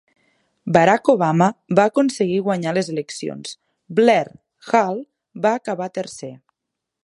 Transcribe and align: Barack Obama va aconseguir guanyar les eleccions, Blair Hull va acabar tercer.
Barack 0.77 1.11
Obama 1.13 1.47
va 1.79 1.85
aconseguir 1.91 2.39
guanyar 2.49 2.73
les 2.77 2.89
eleccions, 2.95 3.53
Blair 4.01 4.35
Hull 4.73 5.01
va 5.47 5.57
acabar 5.63 5.93
tercer. 6.01 6.33